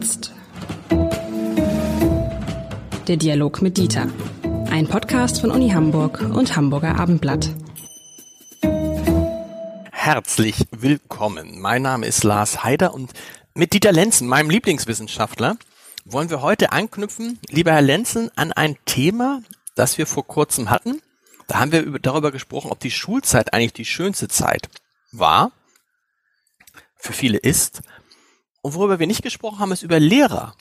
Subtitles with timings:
[0.00, 0.32] jetzt.
[3.06, 4.08] Der Dialog mit Dieter.
[4.70, 7.50] Ein Podcast von Uni Hamburg und Hamburger Abendblatt.
[9.92, 11.60] Herzlich willkommen.
[11.60, 13.12] Mein Name ist Lars Heider und
[13.52, 15.58] mit Dieter Lenzen, meinem Lieblingswissenschaftler,
[16.06, 19.42] wollen wir heute anknüpfen, lieber Herr Lenzen, an ein Thema,
[19.74, 21.02] das wir vor kurzem hatten.
[21.46, 24.70] Da haben wir darüber gesprochen, ob die Schulzeit eigentlich die schönste Zeit
[25.12, 25.52] war,
[26.96, 27.82] für viele ist.
[28.62, 30.54] Und worüber wir nicht gesprochen haben, ist über Lehrer.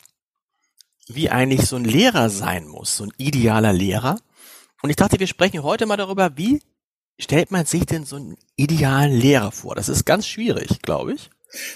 [1.08, 4.20] Wie eigentlich so ein Lehrer sein muss, so ein idealer Lehrer.
[4.82, 6.62] Und ich dachte, wir sprechen heute mal darüber, wie
[7.20, 9.76] stellt man sich denn so einen idealen Lehrer vor?
[9.76, 11.30] Das ist ganz schwierig, glaube ich.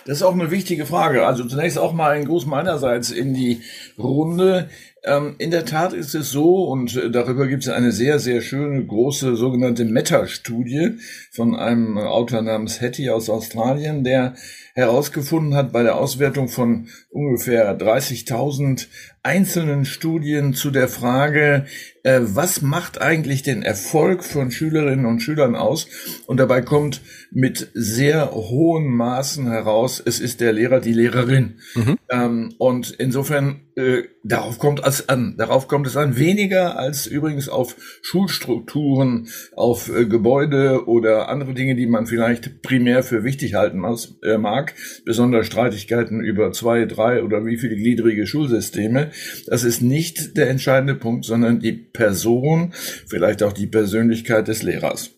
[0.05, 1.25] Das ist auch eine wichtige Frage.
[1.25, 3.63] Also zunächst auch mal ein Gruß meinerseits in die
[3.97, 4.69] Runde.
[5.05, 8.85] Ähm, in der Tat ist es so, und darüber gibt es eine sehr, sehr schöne,
[8.85, 10.97] große sogenannte Meta-Studie
[11.31, 14.35] von einem Autor namens Hetty aus Australien, der
[14.75, 18.87] herausgefunden hat bei der Auswertung von ungefähr 30.000
[19.21, 21.65] einzelnen Studien zu der Frage,
[22.03, 25.87] äh, was macht eigentlich den Erfolg von Schülerinnen und Schülern aus?
[26.25, 31.59] Und dabei kommt mit sehr hohen Maßen heraus, es ist der Lehrer, die Lehrerin.
[31.75, 31.97] Mhm.
[32.09, 35.35] Ähm, und insofern, äh, darauf kommt es an.
[35.37, 36.17] Darauf kommt es an.
[36.17, 43.03] Weniger als übrigens auf Schulstrukturen, auf äh, Gebäude oder andere Dinge, die man vielleicht primär
[43.03, 44.73] für wichtig halten muss, äh, mag.
[45.05, 49.11] Besonders Streitigkeiten über zwei, drei oder wie viele gliedrige Schulsysteme.
[49.47, 52.73] Das ist nicht der entscheidende Punkt, sondern die Person,
[53.07, 55.11] vielleicht auch die Persönlichkeit des Lehrers.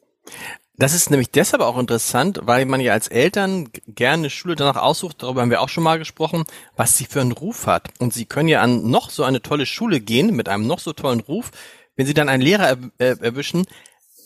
[0.77, 5.23] Das ist nämlich deshalb auch interessant, weil man ja als Eltern gerne Schule danach aussucht,
[5.23, 6.43] darüber haben wir auch schon mal gesprochen,
[6.75, 7.89] was sie für einen Ruf hat.
[7.99, 10.91] Und sie können ja an noch so eine tolle Schule gehen, mit einem noch so
[10.91, 11.51] tollen Ruf,
[11.95, 13.65] wenn sie dann einen Lehrer er erwischen,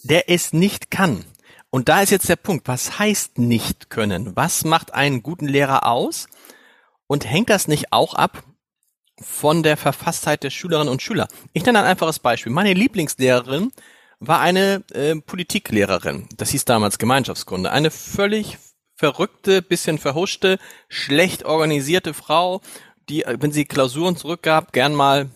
[0.03, 1.23] der es nicht kann.
[1.69, 4.35] Und da ist jetzt der Punkt, was heißt nicht können?
[4.35, 6.27] Was macht einen guten Lehrer aus?
[7.05, 8.43] Und hängt das nicht auch ab
[9.21, 11.27] von der Verfasstheit der Schülerinnen und Schüler.
[11.53, 12.51] Ich nenne ein einfaches Beispiel.
[12.51, 13.71] Meine Lieblingslehrerin
[14.19, 16.27] war eine äh, Politiklehrerin.
[16.37, 17.71] Das hieß damals Gemeinschaftskunde.
[17.71, 18.57] Eine völlig
[18.95, 20.59] verrückte, bisschen verhuschte,
[20.89, 22.61] schlecht organisierte Frau,
[23.07, 25.29] die, äh, wenn sie Klausuren zurückgab, gern mal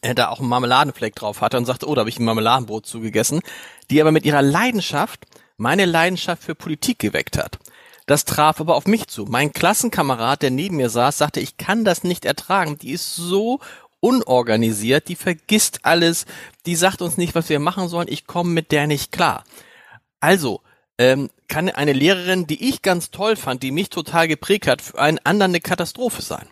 [0.00, 2.86] äh, da auch einen Marmeladenfleck drauf hatte und sagte, oh, da habe ich ein Marmeladenbrot
[2.86, 3.40] zugegessen,
[3.90, 5.26] die aber mit ihrer Leidenschaft
[5.58, 7.58] meine Leidenschaft für Politik geweckt hat.
[8.06, 9.26] Das traf aber auf mich zu.
[9.26, 12.78] Mein Klassenkamerad, der neben mir saß, sagte, ich kann das nicht ertragen.
[12.78, 13.60] Die ist so
[14.00, 16.26] unorganisiert, die vergisst alles,
[16.66, 19.44] die sagt uns nicht, was wir machen sollen, ich komme mit der nicht klar.
[20.20, 20.62] Also,
[20.98, 24.98] ähm, kann eine Lehrerin, die ich ganz toll fand, die mich total geprägt hat, für
[24.98, 26.46] einen anderen eine Katastrophe sein?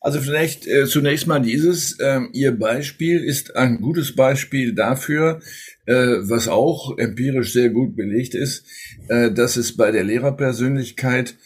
[0.00, 5.40] Also vielleicht äh, zunächst mal dieses, ähm, Ihr Beispiel ist ein gutes Beispiel dafür,
[5.86, 8.66] äh, was auch empirisch sehr gut belegt ist,
[9.08, 11.36] äh, dass es bei der Lehrerpersönlichkeit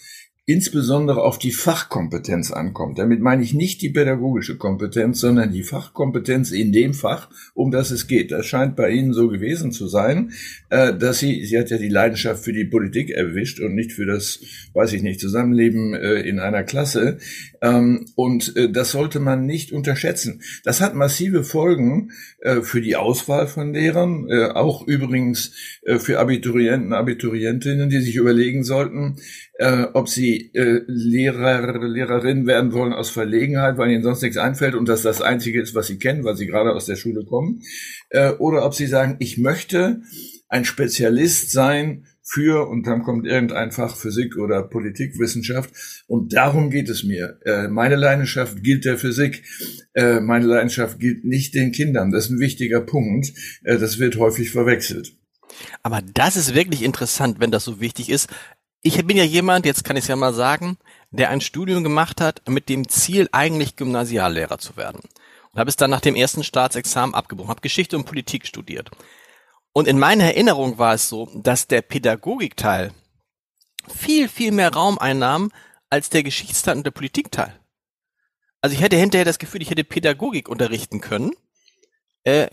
[0.48, 2.98] insbesondere auf die Fachkompetenz ankommt.
[2.98, 7.90] Damit meine ich nicht die pädagogische Kompetenz, sondern die Fachkompetenz in dem Fach, um das
[7.90, 8.32] es geht.
[8.32, 10.32] Das scheint bei Ihnen so gewesen zu sein,
[10.70, 14.06] äh, dass Sie, Sie hat ja die Leidenschaft für die Politik erwischt und nicht für
[14.06, 14.40] das,
[14.72, 17.18] weiß ich nicht, Zusammenleben äh, in einer Klasse.
[17.60, 20.40] Ähm, und äh, das sollte man nicht unterschätzen.
[20.64, 22.10] Das hat massive Folgen
[22.62, 25.52] für die Auswahl von Lehrern, auch übrigens
[25.98, 29.16] für Abiturienten, Abiturientinnen, die sich überlegen sollten,
[29.92, 34.88] ob sie äh, Lehrer, Lehrerin werden wollen aus Verlegenheit, weil ihnen sonst nichts einfällt und
[34.88, 37.62] das das Einzige ist, was sie kennen, weil sie gerade aus der Schule kommen,
[38.10, 40.02] äh, oder ob sie sagen, ich möchte
[40.48, 46.04] ein Spezialist sein für, und dann kommt irgendein Fach Physik oder Politikwissenschaft.
[46.06, 47.38] Und darum geht es mir.
[47.44, 49.44] Äh, meine Leidenschaft gilt der Physik.
[49.94, 52.10] Äh, meine Leidenschaft gilt nicht den Kindern.
[52.10, 53.32] Das ist ein wichtiger Punkt.
[53.64, 55.14] Äh, das wird häufig verwechselt.
[55.82, 58.28] Aber das ist wirklich interessant, wenn das so wichtig ist
[58.82, 60.78] ich bin ja jemand, jetzt kann ich es ja mal sagen,
[61.10, 65.00] der ein Studium gemacht hat mit dem Ziel, eigentlich Gymnasiallehrer zu werden.
[65.52, 68.90] Und habe es dann nach dem ersten Staatsexamen abgebrochen, habe Geschichte und Politik studiert.
[69.72, 72.92] Und in meiner Erinnerung war es so, dass der Pädagogikteil
[73.88, 75.50] viel, viel mehr Raum einnahm
[75.90, 77.58] als der Geschichtsteil und der Politikteil.
[78.60, 81.32] Also ich hätte hinterher das Gefühl, ich hätte Pädagogik unterrichten können.
[82.24, 82.48] Äh,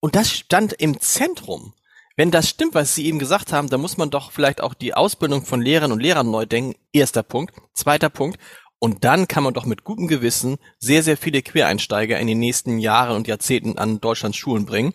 [0.00, 1.72] und das stand im Zentrum.
[2.16, 4.94] Wenn das stimmt, was Sie eben gesagt haben, dann muss man doch vielleicht auch die
[4.94, 6.78] Ausbildung von Lehrern und Lehrern neu denken.
[6.92, 7.54] Erster Punkt.
[7.72, 8.38] Zweiter Punkt.
[8.78, 12.78] Und dann kann man doch mit gutem Gewissen sehr, sehr viele Quereinsteiger in den nächsten
[12.78, 14.92] Jahren und Jahrzehnten an Deutschlands Schulen bringen,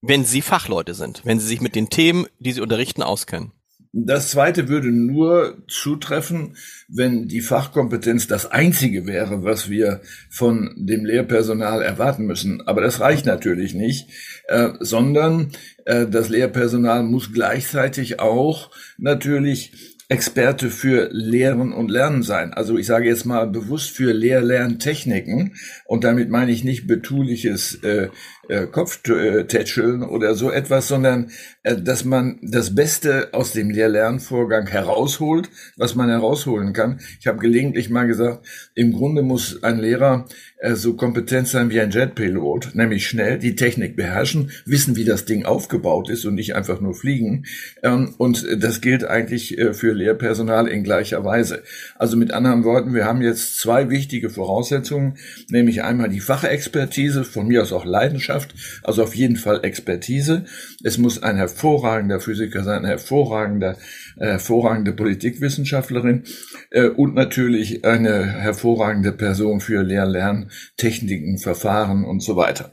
[0.00, 3.52] wenn sie Fachleute sind, wenn sie sich mit den Themen, die sie unterrichten, auskennen.
[3.92, 6.56] Das zweite würde nur zutreffen,
[6.88, 12.60] wenn die Fachkompetenz das einzige wäre, was wir von dem Lehrpersonal erwarten müssen.
[12.66, 14.10] Aber das reicht natürlich nicht,
[14.48, 15.52] äh, sondern
[15.86, 22.54] äh, das Lehrpersonal muss gleichzeitig auch natürlich Experte für Lehren und Lernen sein.
[22.54, 25.54] Also ich sage jetzt mal bewusst für Lehr-Lerntechniken
[25.84, 28.08] und damit meine ich nicht betuliches äh,
[28.48, 31.30] äh, Kopftätscheln oder so etwas, sondern
[31.62, 37.00] äh, dass man das Beste aus dem Lehr-Lernvorgang herausholt, was man herausholen kann.
[37.20, 40.26] Ich habe gelegentlich mal gesagt, im Grunde muss ein Lehrer
[40.58, 45.24] äh, so kompetent sein wie ein Jetpilot, nämlich schnell die Technik beherrschen, wissen, wie das
[45.24, 47.44] Ding aufgebaut ist und nicht einfach nur fliegen.
[47.82, 51.62] Ähm, und das gilt eigentlich äh, für Lehrpersonal in gleicher Weise.
[51.96, 55.18] Also mit anderen Worten, wir haben jetzt zwei wichtige Voraussetzungen,
[55.48, 58.37] nämlich einmal die Fachexpertise, von mir aus auch Leidenschaft,
[58.82, 60.44] also auf jeden Fall Expertise.
[60.82, 63.76] Es muss ein hervorragender Physiker sein, ein hervorragender,
[64.16, 66.24] äh, hervorragende Politikwissenschaftlerin
[66.70, 72.72] äh, und natürlich eine hervorragende Person für Lehr-Lern Techniken, Verfahren und so weiter.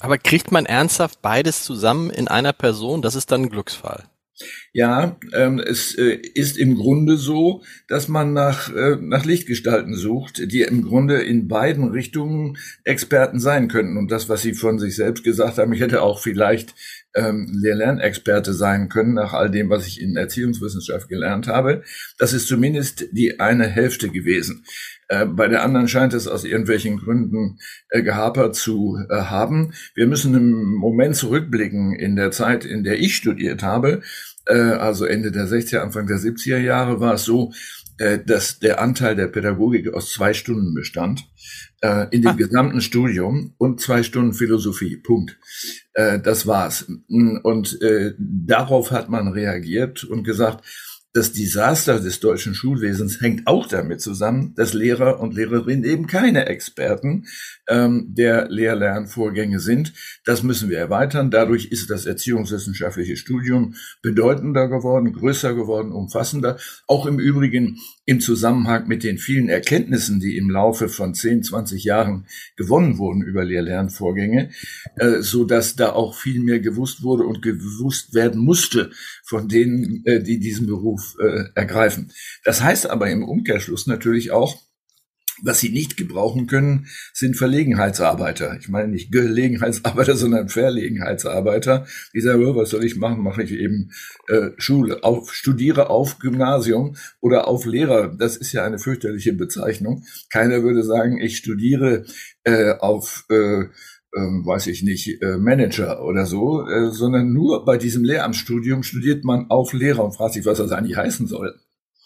[0.00, 3.02] Aber kriegt man ernsthaft beides zusammen in einer Person?
[3.02, 4.04] Das ist dann ein Glücksfall.
[4.72, 10.52] Ja, ähm, es äh, ist im Grunde so, dass man nach, äh, nach Lichtgestalten sucht,
[10.52, 13.96] die im Grunde in beiden Richtungen Experten sein könnten.
[13.96, 16.74] Und das, was Sie von sich selbst gesagt haben, ich hätte auch vielleicht
[17.14, 21.82] ähm, Lehr-Lernexperte sein können, nach all dem, was ich in Erziehungswissenschaft gelernt habe.
[22.18, 24.64] Das ist zumindest die eine Hälfte gewesen.
[25.08, 27.58] Äh, bei der anderen scheint es aus irgendwelchen Gründen
[27.88, 29.72] äh, gehapert zu äh, haben.
[29.94, 34.02] Wir müssen im Moment zurückblicken in der Zeit, in der ich studiert habe.
[34.46, 37.52] Äh, also Ende der 60er, Anfang der 70er Jahre war es so,
[37.98, 41.28] äh, dass der Anteil der Pädagogik aus zwei Stunden bestand
[41.82, 42.34] äh, in dem ah.
[42.34, 44.96] gesamten Studium und zwei Stunden Philosophie.
[44.96, 45.38] Punkt.
[45.92, 46.90] Äh, das war's.
[47.08, 50.64] Und äh, darauf hat man reagiert und gesagt,
[51.12, 56.46] das Desaster des deutschen Schulwesens hängt auch damit zusammen, dass Lehrer und Lehrerinnen eben keine
[56.46, 57.26] Experten
[57.68, 59.92] ähm, der Lehr-Lernvorgänge sind.
[60.24, 61.32] Das müssen wir erweitern.
[61.32, 66.58] Dadurch ist das erziehungswissenschaftliche Studium bedeutender geworden, größer geworden, umfassender.
[66.86, 67.78] Auch im Übrigen
[68.10, 72.26] im Zusammenhang mit den vielen Erkenntnissen, die im Laufe von 10, 20 Jahren
[72.56, 74.50] gewonnen wurden über Lehr-Lernvorgänge,
[74.96, 78.90] äh, so dass da auch viel mehr gewusst wurde und gewusst werden musste
[79.22, 82.10] von denen, äh, die diesen Beruf äh, ergreifen.
[82.42, 84.60] Das heißt aber im Umkehrschluss natürlich auch,
[85.42, 88.56] was sie nicht gebrauchen können, sind Verlegenheitsarbeiter.
[88.58, 91.86] Ich meine nicht Gelegenheitsarbeiter, sondern Verlegenheitsarbeiter.
[92.14, 93.22] Die sagen, oh, was soll ich machen?
[93.22, 93.90] Mache ich eben
[94.28, 98.14] äh, Schule, auf, studiere auf Gymnasium oder auf Lehrer.
[98.16, 100.04] Das ist ja eine fürchterliche Bezeichnung.
[100.30, 102.04] Keiner würde sagen, ich studiere
[102.44, 103.64] äh, auf äh,
[104.16, 109.24] ähm, weiß ich nicht, äh, Manager oder so, äh, sondern nur bei diesem Lehramtsstudium studiert
[109.24, 111.60] man auf Lehrer und fragt sich, was das eigentlich heißen soll.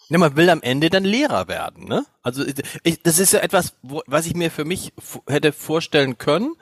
[0.09, 2.05] Ja, man will am Ende dann Lehrer werden, ne?
[2.21, 2.43] Also
[2.83, 4.93] ich, das ist ja etwas, wo, was ich mir für mich
[5.27, 6.55] hätte vorstellen können,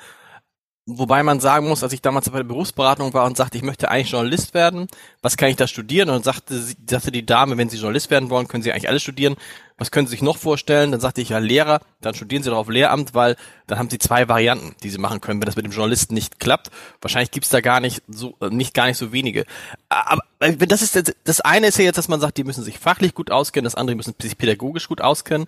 [0.85, 3.89] Wobei man sagen muss, als ich damals bei der Berufsberatung war und sagte, ich möchte
[3.89, 4.87] eigentlich Journalist werden,
[5.21, 6.09] was kann ich da studieren?
[6.09, 9.01] Und dann sagte, sagte die Dame, wenn Sie Journalist werden wollen, können Sie eigentlich alles
[9.01, 9.37] studieren.
[9.77, 10.91] Was können Sie sich noch vorstellen?
[10.91, 13.97] Dann sagte ich, ja, Lehrer, dann studieren Sie doch auf Lehramt, weil dann haben Sie
[13.97, 16.69] zwei Varianten, die Sie machen können, wenn das mit dem Journalisten nicht klappt.
[16.99, 19.45] Wahrscheinlich gibt's da gar nicht so, nicht gar nicht so wenige.
[19.87, 23.13] Aber das ist das eine ist ja jetzt, dass man sagt, die müssen sich fachlich
[23.13, 25.47] gut auskennen, das andere müssen sich pädagogisch gut auskennen.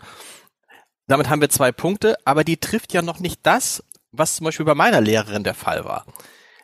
[1.08, 3.84] Damit haben wir zwei Punkte, aber die trifft ja noch nicht das,
[4.18, 6.06] was zum Beispiel bei meiner Lehrerin der Fall war,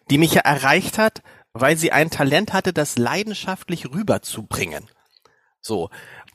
[0.09, 1.21] die mich ja erreicht hat,
[1.53, 4.89] weil sie ein Talent hatte, das leidenschaftlich rüberzubringen.
[5.61, 5.89] So.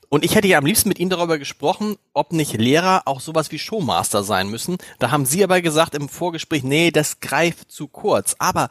[0.09, 3.51] Und ich hätte ja am liebsten mit Ihnen darüber gesprochen, ob nicht Lehrer auch sowas
[3.51, 4.77] wie Showmaster sein müssen.
[5.01, 8.37] Da haben Sie aber gesagt im Vorgespräch, nee, das greift zu kurz.
[8.39, 8.69] Aber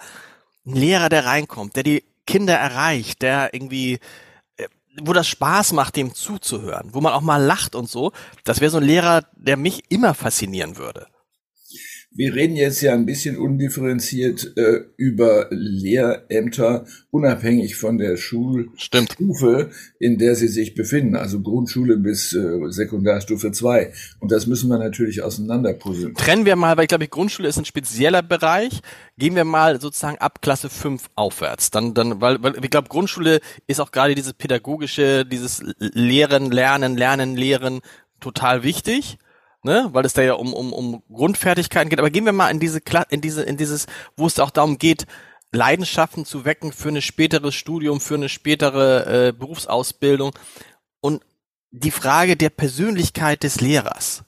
[0.65, 3.99] ein Lehrer, der reinkommt, der die Kinder erreicht, der irgendwie,
[4.55, 4.67] äh,
[5.01, 8.13] wo das Spaß macht, dem zuzuhören, wo man auch mal lacht und so,
[8.45, 11.07] das wäre so ein Lehrer, der mich immer faszinieren würde.
[12.17, 20.17] Wir reden jetzt ja ein bisschen undifferenziert äh, über Lehrämter, unabhängig von der Schulstufe, in
[20.17, 23.91] der sie sich befinden, also Grundschule bis äh, Sekundarstufe 2.
[24.21, 26.15] Und das müssen wir natürlich auseinanderpuzzeln.
[26.15, 28.79] Trennen wir mal, weil ich glaube, Grundschule ist ein spezieller Bereich.
[29.17, 31.69] Gehen wir mal sozusagen ab Klasse 5 aufwärts.
[31.69, 36.95] Dann, dann, weil, weil ich glaube, Grundschule ist auch gerade dieses pädagogische, dieses Lehren, Lernen,
[36.95, 37.81] Lernen, Lehren
[38.21, 39.17] total wichtig
[39.65, 41.99] ne, weil es da ja um, um, um Grundfertigkeiten geht.
[41.99, 42.79] Aber gehen wir mal in diese,
[43.09, 45.05] in diese, in dieses, wo es auch darum geht,
[45.51, 50.31] Leidenschaften zu wecken für ein späteres Studium, für eine spätere äh, Berufsausbildung
[51.01, 51.23] und
[51.71, 54.23] die Frage der Persönlichkeit des Lehrers.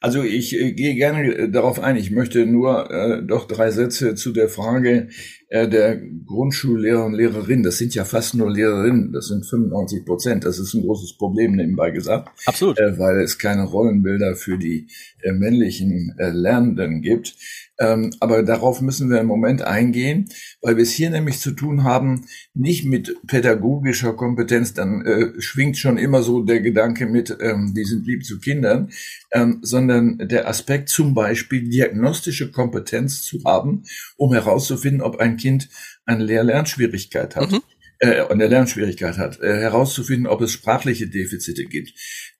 [0.00, 1.96] Also ich äh, gehe gerne äh, darauf ein.
[1.96, 5.08] Ich möchte nur äh, doch drei Sätze zu der Frage
[5.50, 7.64] äh, der Grundschullehrer und Lehrerinnen.
[7.64, 10.44] Das sind ja fast nur Lehrerinnen, das sind 95 Prozent.
[10.44, 12.30] Das ist ein großes Problem nebenbei gesagt.
[12.46, 12.78] Absolut.
[12.78, 14.86] Äh, weil es keine Rollenbilder für die
[15.22, 17.34] äh, männlichen äh, Lernenden gibt.
[17.80, 20.28] Ähm, aber darauf müssen wir im Moment eingehen,
[20.60, 25.78] weil wir es hier nämlich zu tun haben, nicht mit pädagogischer Kompetenz, dann äh, schwingt
[25.78, 28.90] schon immer so der Gedanke mit, ähm, die sind lieb zu Kindern,
[29.32, 33.84] ähm, sondern der Aspekt zum Beispiel diagnostische Kompetenz zu haben,
[34.18, 35.68] um herauszufinden, ob ein Kind
[36.04, 37.50] eine Lehr-Lernschwierigkeit hat.
[37.50, 37.62] Mhm
[38.00, 41.92] äh, eine Lernschwierigkeit hat, äh, herauszufinden, ob es sprachliche Defizite gibt.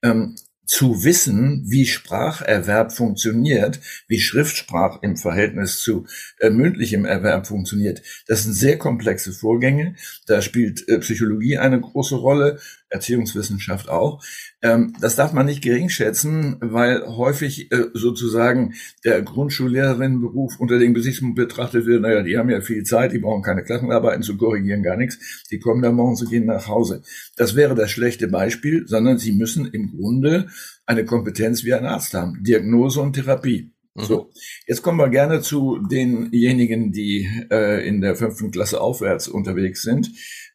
[0.02, 0.34] Ähm,
[0.70, 6.06] zu wissen, wie Spracherwerb funktioniert, wie Schriftsprach im Verhältnis zu
[6.38, 8.02] äh, mündlichem Erwerb funktioniert.
[8.28, 9.96] Das sind sehr komplexe Vorgänge.
[10.28, 14.22] Da spielt äh, Psychologie eine große Rolle, Erziehungswissenschaft auch.
[14.62, 18.74] Ähm, das darf man nicht gering schätzen, weil häufig äh, sozusagen
[19.04, 23.42] der Grundschullehrerinnenberuf unter den Gesichtspunkt betrachtet wird, naja, die haben ja viel Zeit, die brauchen
[23.42, 25.46] keine Klassenarbeiten zu korrigieren, gar nichts.
[25.50, 27.02] Die kommen da morgens und gehen nach Hause.
[27.36, 30.48] Das wäre das schlechte Beispiel, sondern sie müssen im Grunde
[30.86, 32.42] eine Kompetenz wie ein Arzt haben.
[32.42, 33.72] Diagnose und Therapie.
[33.94, 34.02] Mhm.
[34.02, 34.30] So,
[34.66, 40.10] jetzt kommen wir gerne zu denjenigen, die äh, in der fünften Klasse aufwärts unterwegs sind,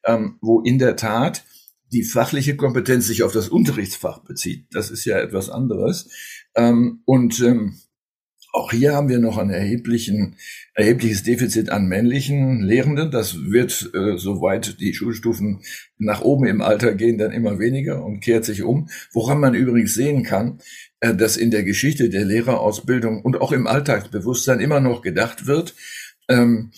[0.05, 1.43] ähm, wo in der Tat
[1.91, 4.67] die fachliche Kompetenz sich auf das Unterrichtsfach bezieht.
[4.71, 6.09] Das ist ja etwas anderes.
[6.55, 7.77] Ähm, und ähm,
[8.55, 10.37] auch hier haben wir noch ein erheblichen,
[10.73, 13.11] erhebliches Defizit an männlichen Lehrenden.
[13.11, 15.61] Das wird, äh, soweit die Schulstufen
[15.97, 18.87] nach oben im Alter gehen, dann immer weniger und kehrt sich um.
[19.11, 20.59] Woran man übrigens sehen kann,
[21.01, 25.75] äh, dass in der Geschichte der Lehrerausbildung und auch im Alltagsbewusstsein immer noch gedacht wird,
[26.29, 26.71] ähm,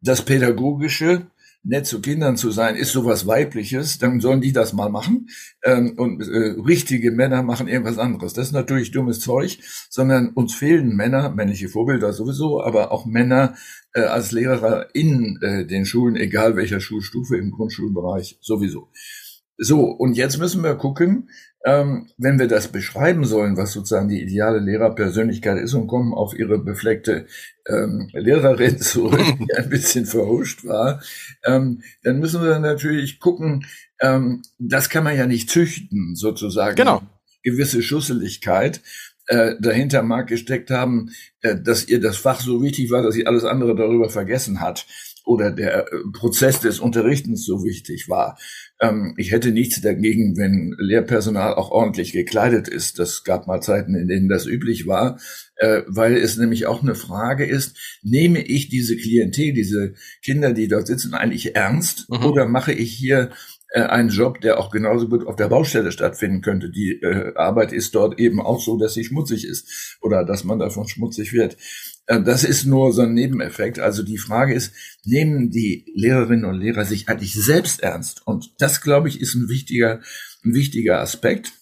[0.00, 1.26] das Pädagogische
[1.64, 5.28] nett zu Kindern zu sein, ist sowas Weibliches, dann sollen die das mal machen.
[5.62, 8.34] Ähm, und äh, richtige Männer machen irgendwas anderes.
[8.34, 13.54] Das ist natürlich dummes Zeug, sondern uns fehlen Männer, männliche Vorbilder sowieso, aber auch Männer
[13.94, 18.88] äh, als Lehrer in äh, den Schulen, egal welcher Schulstufe im Grundschulbereich sowieso.
[19.56, 21.28] So, und jetzt müssen wir gucken,
[21.64, 26.34] ähm, wenn wir das beschreiben sollen, was sozusagen die ideale Lehrerpersönlichkeit ist und kommen auf
[26.34, 27.26] ihre befleckte
[27.66, 31.02] ähm, Lehrerin zurück, die ein bisschen verhuscht war,
[31.44, 33.64] ähm, dann müssen wir natürlich gucken,
[34.00, 36.76] ähm, das kann man ja nicht züchten, sozusagen.
[36.76, 37.02] Genau.
[37.42, 38.82] Gewisse Schusseligkeit.
[39.26, 43.26] Äh, dahinter mag gesteckt haben, äh, dass ihr das Fach so wichtig war, dass sie
[43.26, 44.86] alles andere darüber vergessen hat
[45.24, 48.38] oder der äh, Prozess des Unterrichtens so wichtig war.
[48.80, 52.98] Ähm, ich hätte nichts dagegen, wenn Lehrpersonal auch ordentlich gekleidet ist.
[52.98, 55.18] Das gab mal Zeiten, in denen das üblich war,
[55.56, 60.68] äh, weil es nämlich auch eine Frage ist, nehme ich diese Klientel, diese Kinder, die
[60.68, 62.24] dort sitzen, eigentlich ernst mhm.
[62.24, 63.30] oder mache ich hier
[63.74, 66.70] äh, einen Job, der auch genauso gut auf der Baustelle stattfinden könnte.
[66.70, 70.58] Die äh, Arbeit ist dort eben auch so, dass sie schmutzig ist oder dass man
[70.58, 71.56] davon schmutzig wird.
[72.06, 73.78] Äh, das ist nur so ein Nebeneffekt.
[73.78, 74.72] Also die Frage ist,
[75.04, 78.26] nehmen die Lehrerinnen und Lehrer sich eigentlich selbst ernst?
[78.26, 80.00] Und das, glaube ich, ist ein wichtiger,
[80.44, 81.52] ein wichtiger Aspekt.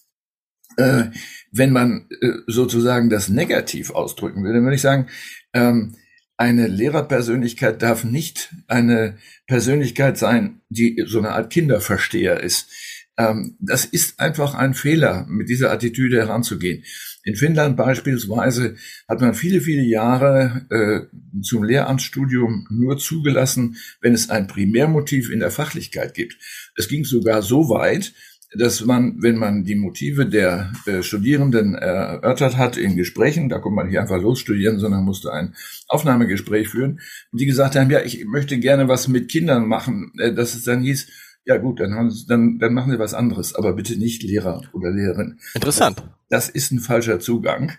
[0.77, 1.05] Äh,
[1.51, 5.09] wenn man äh, sozusagen das negativ ausdrücken will, dann würde ich sagen,
[5.53, 5.95] ähm,
[6.39, 12.71] eine Lehrerpersönlichkeit darf nicht eine Persönlichkeit sein, die so eine Art Kinderversteher ist.
[13.19, 16.85] Ähm, das ist einfach ein Fehler, mit dieser Attitüde heranzugehen.
[17.25, 18.77] In Finnland beispielsweise
[19.09, 25.41] hat man viele, viele Jahre äh, zum Lehramtsstudium nur zugelassen, wenn es ein Primärmotiv in
[25.41, 26.37] der Fachlichkeit gibt.
[26.77, 28.13] Es ging sogar so weit,
[28.55, 33.77] dass man, wenn man die Motive der äh, Studierenden erörtert hat in Gesprächen, da konnte
[33.77, 35.55] man hier einfach losstudieren, sondern musste ein
[35.89, 37.01] Aufnahmegespräch führen,
[37.31, 40.65] und die gesagt haben, ja, ich möchte gerne was mit Kindern machen, äh, dass es
[40.65, 41.09] dann hieß,
[41.45, 44.63] ja gut, dann, haben sie, dann, dann machen Sie was anderes, aber bitte nicht Lehrer
[44.73, 45.39] oder Lehrerin.
[45.55, 46.03] Interessant.
[46.29, 47.73] Das ist ein falscher Zugang,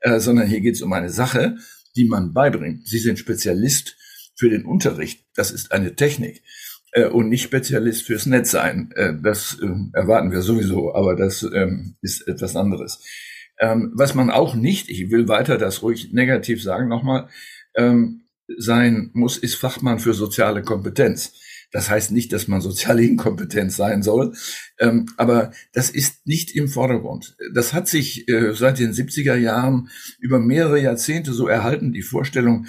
[0.00, 1.56] äh, sondern hier geht es um eine Sache,
[1.96, 2.86] die man beibringt.
[2.86, 3.96] Sie sind Spezialist
[4.36, 5.26] für den Unterricht.
[5.34, 6.42] Das ist eine Technik
[6.92, 8.90] äh, und nicht Spezialist fürs Netzsein.
[8.96, 13.04] Äh, das äh, erwarten wir sowieso, aber das ähm, ist etwas anderes.
[13.60, 17.28] Ähm, was man auch nicht, ich will weiter das ruhig negativ sagen nochmal,
[17.76, 18.22] ähm,
[18.56, 21.34] sein muss, ist Fachmann für soziale Kompetenz.
[21.72, 24.34] Das heißt nicht, dass man sozial inkompetent sein soll,
[24.78, 27.36] ähm, aber das ist nicht im Vordergrund.
[27.54, 32.66] Das hat sich äh, seit den 70er Jahren über mehrere Jahrzehnte so erhalten, die Vorstellung,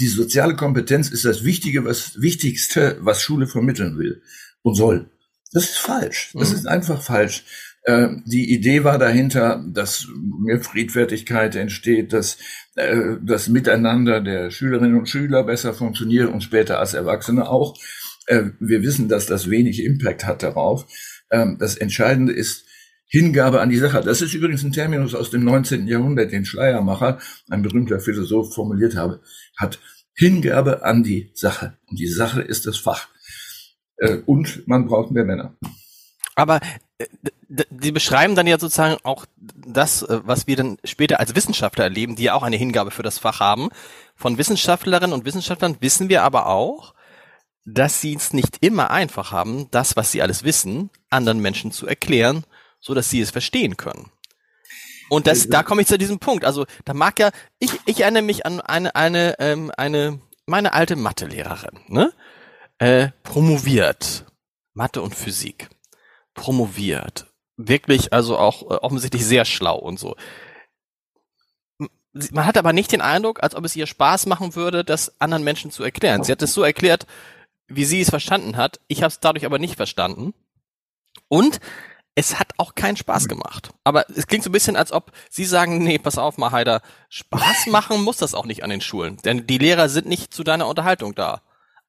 [0.00, 4.22] die soziale Kompetenz ist das Wichtige, was Wichtigste, was Schule vermitteln will
[4.62, 5.10] und soll.
[5.52, 6.32] Das ist falsch.
[6.34, 6.56] Das mhm.
[6.56, 7.44] ist einfach falsch.
[7.84, 10.08] Äh, die Idee war dahinter, dass
[10.40, 12.38] mehr Friedfertigkeit entsteht, dass
[12.76, 17.78] äh, das Miteinander der Schülerinnen und Schüler besser funktioniert und später als Erwachsene auch.
[18.26, 20.86] Äh, wir wissen, dass das wenig Impact hat darauf.
[21.30, 22.64] Ähm, das Entscheidende ist
[23.06, 24.00] Hingabe an die Sache.
[24.00, 25.86] Das ist übrigens ein Terminus aus dem 19.
[25.86, 29.20] Jahrhundert, den Schleiermacher, ein berühmter Philosoph, formuliert habe,
[29.56, 29.78] hat.
[30.16, 31.76] Hingabe an die Sache.
[31.88, 33.08] Und die Sache ist das Fach.
[33.98, 35.56] Äh, und man braucht mehr Männer.
[36.34, 36.60] Aber
[36.98, 37.06] äh,
[37.48, 42.16] die beschreiben dann ja sozusagen auch das, äh, was wir dann später als Wissenschaftler erleben,
[42.16, 43.68] die ja auch eine Hingabe für das Fach haben.
[44.16, 46.94] Von Wissenschaftlerinnen und Wissenschaftlern wissen wir aber auch,
[47.64, 51.86] dass sie es nicht immer einfach haben, das, was sie alles wissen, anderen Menschen zu
[51.86, 52.44] erklären,
[52.80, 54.10] so dass sie es verstehen können.
[55.08, 56.44] Und das, da komme ich zu diesem Punkt.
[56.44, 60.96] Also da mag ja, ich, ich erinnere mich an eine, eine, ähm, eine, meine alte
[60.96, 62.12] Mathelehrerin, ne?
[62.78, 64.26] Äh, promoviert.
[64.72, 65.68] Mathe und Physik.
[66.34, 67.26] Promoviert.
[67.56, 70.16] Wirklich, also auch äh, offensichtlich sehr schlau und so.
[72.30, 75.44] Man hat aber nicht den Eindruck, als ob es ihr Spaß machen würde, das anderen
[75.44, 76.24] Menschen zu erklären.
[76.24, 77.06] Sie hat es so erklärt,
[77.76, 78.80] wie sie es verstanden hat.
[78.88, 80.34] Ich habe es dadurch aber nicht verstanden.
[81.28, 81.60] Und
[82.14, 83.70] es hat auch keinen Spaß gemacht.
[83.82, 86.80] Aber es klingt so ein bisschen, als ob Sie sagen, nee, pass auf, mal Heider,
[87.08, 89.16] Spaß machen muss das auch nicht an den Schulen.
[89.24, 91.42] Denn die Lehrer sind nicht zu deiner Unterhaltung da.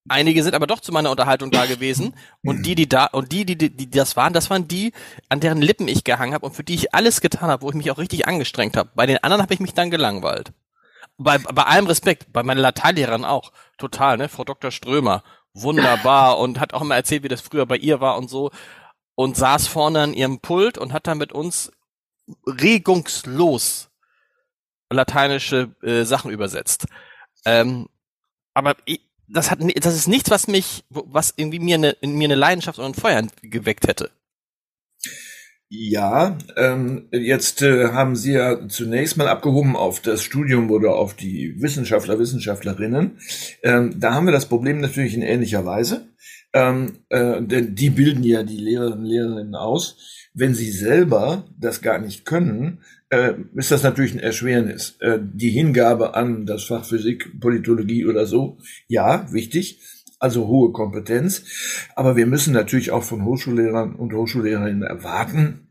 [0.08, 2.14] Einige sind aber doch zu meiner Unterhaltung da gewesen
[2.44, 4.94] und die, die da und die, die, die, die das waren, das waren die,
[5.30, 7.76] an deren Lippen ich gehangen habe und für die ich alles getan habe, wo ich
[7.76, 8.92] mich auch richtig angestrengt habe.
[8.94, 10.54] Bei den anderen habe ich mich dann gelangweilt.
[11.18, 14.70] Bei, bei allem Respekt, bei meiner Lateinlehrerin auch, total, ne, Frau Dr.
[14.70, 15.24] Strömer,
[15.56, 18.52] wunderbar und hat auch immer erzählt, wie das früher bei ihr war und so
[19.16, 21.72] und saß vorne an ihrem Pult und hat dann mit uns
[22.46, 23.90] regungslos
[24.92, 26.86] lateinische äh, Sachen übersetzt.
[27.46, 27.88] Ähm,
[28.54, 32.26] aber ich, das hat, das ist nichts, was mich, was irgendwie mir eine, in mir
[32.26, 34.12] eine Leidenschaft und ein Feuer geweckt hätte.
[35.70, 41.16] Ja, ähm, jetzt äh, haben Sie ja zunächst mal abgehoben auf das Studium oder auf
[41.16, 43.18] die Wissenschaftler, Wissenschaftlerinnen.
[43.64, 46.10] Ähm, da haben wir das Problem natürlich in ähnlicher Weise.
[46.54, 49.98] Ähm, äh, denn die bilden ja die Lehrerinnen und Lehrerinnen aus.
[50.36, 54.98] Wenn sie selber das gar nicht können, äh, ist das natürlich ein Erschwernis.
[55.00, 59.82] Äh, die Hingabe an das Fach Physik, Politologie oder so, ja, wichtig.
[60.26, 61.44] Also hohe Kompetenz.
[61.96, 65.68] Aber wir müssen natürlich auch von Hochschullehrern und Hochschullehrerinnen erwarten,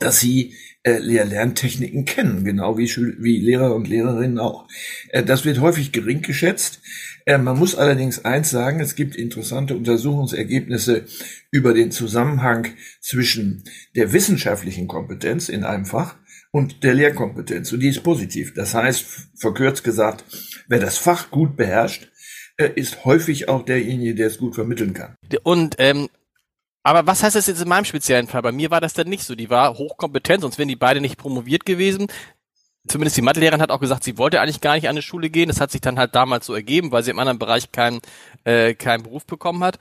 [0.00, 4.66] dass sie äh, Lehr-Lerntechniken kennen, genau wie, Schül wie Lehrer und Lehrerinnen auch.
[5.10, 6.80] Äh, das wird häufig gering geschätzt.
[7.24, 11.04] Äh, man muss allerdings eins sagen, es gibt interessante Untersuchungsergebnisse
[11.52, 12.66] über den Zusammenhang
[13.00, 13.62] zwischen
[13.94, 16.16] der wissenschaftlichen Kompetenz in einem Fach
[16.50, 17.72] und der Lehrkompetenz.
[17.72, 18.54] Und die ist positiv.
[18.54, 19.04] Das heißt,
[19.36, 20.24] verkürzt gesagt,
[20.66, 22.10] wer das Fach gut beherrscht,
[22.56, 25.14] ist häufig auch derjenige, der es gut vermitteln kann.
[25.42, 26.08] Und ähm,
[26.82, 28.42] aber was heißt das jetzt in meinem speziellen Fall?
[28.42, 29.34] Bei mir war das dann nicht so.
[29.34, 32.08] Die war hochkompetent, sonst wären die beide nicht promoviert gewesen
[32.86, 35.48] zumindest die Mathelehrerin hat auch gesagt, sie wollte eigentlich gar nicht an eine Schule gehen.
[35.48, 38.00] Das hat sich dann halt damals so ergeben, weil sie im anderen Bereich keinen
[38.44, 39.78] äh, keinen Beruf bekommen hat.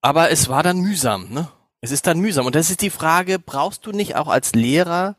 [0.00, 1.48] Aber es war dann mühsam, ne?
[1.80, 2.46] Es ist dann mühsam.
[2.46, 5.16] Und das ist die Frage, brauchst du nicht auch als Lehrer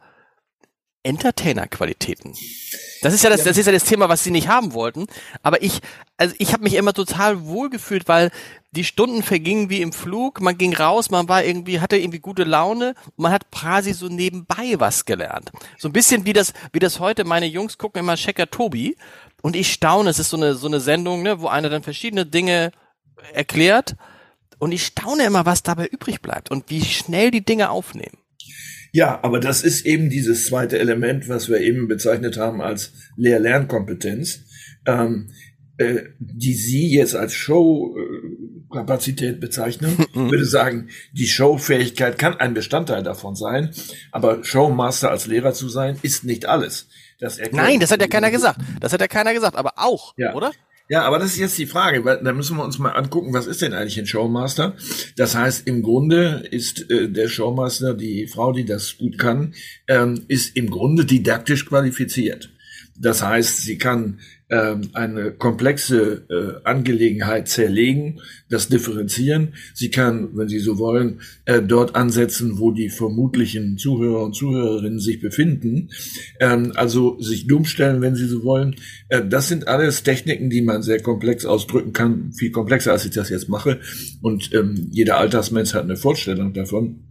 [1.09, 2.35] Entertainer-Qualitäten?
[3.01, 5.07] Das ist ja das, das ist ja das Thema, was sie nicht haben wollten.
[5.41, 5.79] Aber ich,
[6.17, 8.29] also ich habe mich immer total wohlgefühlt, weil
[8.71, 10.41] die Stunden vergingen wie im Flug.
[10.41, 14.07] Man ging raus, man war irgendwie, hatte irgendwie gute Laune und man hat quasi so
[14.07, 15.51] nebenbei was gelernt.
[15.77, 18.95] So ein bisschen wie das, wie das heute meine Jungs gucken immer Checker Tobi
[19.41, 20.09] und ich staune.
[20.11, 22.71] Es ist so eine so eine Sendung, ne, wo einer dann verschiedene Dinge
[23.33, 23.95] erklärt
[24.59, 28.18] und ich staune immer, was dabei übrig bleibt und wie schnell die Dinge aufnehmen.
[28.91, 34.45] Ja, aber das ist eben dieses zweite Element, was wir eben bezeichnet haben als Lehr-Lernkompetenz,
[34.85, 35.29] ähm,
[35.77, 39.97] äh, die Sie jetzt als Showkapazität bezeichnen.
[40.13, 40.31] Mhm.
[40.31, 43.69] würde sagen, die Showfähigkeit kann ein Bestandteil davon sein,
[44.11, 46.87] aber Showmaster als Lehrer zu sein, ist nicht alles.
[47.19, 48.59] Das Nein, das hat ja keiner gesagt.
[48.79, 50.33] Das hat ja keiner gesagt, aber auch, ja.
[50.33, 50.51] oder?
[50.91, 53.45] Ja, aber das ist jetzt die Frage, weil da müssen wir uns mal angucken, was
[53.45, 54.75] ist denn eigentlich ein Showmaster?
[55.15, 59.53] Das heißt, im Grunde ist äh, der Showmaster, die Frau, die das gut kann,
[59.87, 62.49] ähm, ist im Grunde didaktisch qualifiziert.
[62.99, 69.53] Das heißt, sie kann ähm, eine komplexe äh, Angelegenheit zerlegen, das differenzieren.
[69.73, 74.99] Sie kann, wenn Sie so wollen, äh, dort ansetzen, wo die vermutlichen Zuhörer und Zuhörerinnen
[74.99, 75.89] sich befinden.
[76.39, 78.75] Ähm, also sich dumm stellen, wenn Sie so wollen.
[79.09, 83.11] Äh, das sind alles Techniken, die man sehr komplex ausdrücken kann, viel komplexer, als ich
[83.11, 83.79] das jetzt mache.
[84.21, 87.08] Und ähm, jeder Altersmensch hat eine Vorstellung davon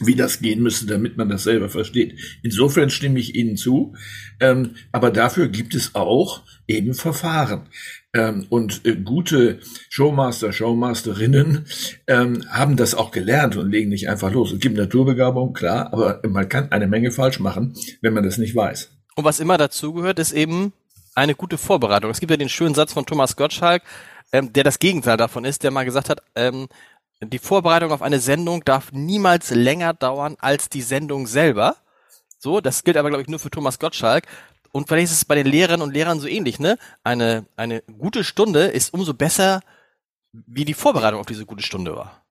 [0.00, 2.18] wie das gehen müsste, damit man das selber versteht.
[2.42, 3.94] Insofern stimme ich Ihnen zu.
[4.40, 7.68] Ähm, aber dafür gibt es auch eben Verfahren.
[8.14, 11.66] Ähm, und äh, gute Showmaster, Showmasterinnen
[12.06, 14.52] ähm, haben das auch gelernt und legen nicht einfach los.
[14.52, 18.54] Es gibt Naturbegabung, klar, aber man kann eine Menge falsch machen, wenn man das nicht
[18.54, 18.90] weiß.
[19.16, 20.72] Und was immer dazugehört, ist eben
[21.14, 22.10] eine gute Vorbereitung.
[22.10, 23.82] Es gibt ja den schönen Satz von Thomas Gottschalk,
[24.32, 26.68] ähm, der das Gegenteil davon ist, der mal gesagt hat, ähm,
[27.22, 31.76] die Vorbereitung auf eine Sendung darf niemals länger dauern als die Sendung selber.
[32.38, 34.26] So, das gilt aber, glaube ich, nur für Thomas Gottschalk.
[34.72, 36.76] Und vielleicht ist es bei den Lehrern und Lehrern so ähnlich, ne?
[37.02, 39.62] Eine, eine gute Stunde ist umso besser,
[40.32, 42.22] wie die Vorbereitung auf diese gute Stunde war.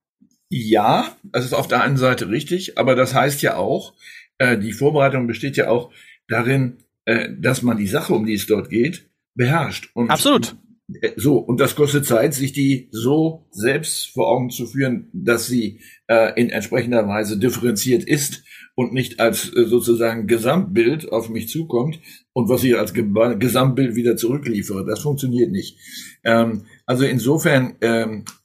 [0.49, 3.93] Ja, das ist auf der einen Seite richtig, aber das heißt ja auch,
[4.37, 5.91] äh, die Vorbereitung besteht ja auch
[6.27, 9.89] darin, äh, dass man die Sache, um die es dort geht, beherrscht.
[9.95, 10.55] Und Absolut.
[10.93, 15.47] Äh, so, und das kostet Zeit, sich die so selbst vor Augen zu führen, dass
[15.47, 18.43] sie äh, in entsprechender Weise differenziert ist
[18.75, 21.99] und nicht als äh, sozusagen Gesamtbild auf mich zukommt
[22.33, 23.05] und was ich als Ge
[23.39, 24.85] Gesamtbild wieder zurückliefere.
[24.85, 25.77] Das funktioniert nicht.
[26.23, 28.44] Ähm, also insofern ähm, äh,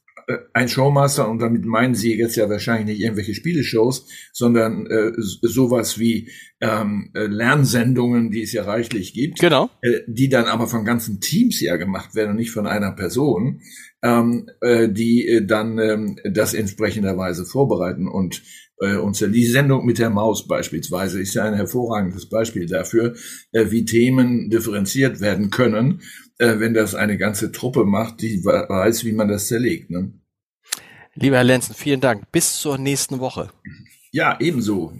[0.53, 5.99] ein Showmaster, und damit meinen Sie jetzt ja wahrscheinlich nicht irgendwelche Spieleshows, sondern äh, sowas
[5.99, 6.29] wie
[6.61, 9.69] ähm, äh, Lernsendungen, die es ja reichlich gibt, genau.
[9.81, 13.61] äh, die dann aber von ganzen Teams ja gemacht werden und nicht von einer Person,
[14.03, 18.43] ähm, äh, die äh, dann ähm, das entsprechenderweise vorbereiten und
[18.81, 23.15] äh, uns die Sendung mit der Maus beispielsweise ist ja ein hervorragendes Beispiel dafür,
[23.51, 26.01] äh, wie Themen differenziert werden können,
[26.39, 29.91] äh, wenn das eine ganze Truppe macht, die weiß, wie man das zerlegt.
[29.91, 30.13] Ne?
[31.15, 32.31] Lieber Herr Lenzen, vielen Dank.
[32.31, 33.49] Bis zur nächsten Woche.
[34.11, 34.93] Ja, ebenso.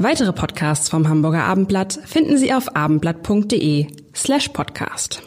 [0.00, 5.22] Weitere Podcasts vom Hamburger Abendblatt finden Sie auf abendblatt.de slash podcast.